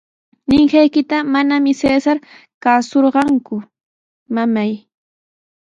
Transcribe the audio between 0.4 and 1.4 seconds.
Ninqaykita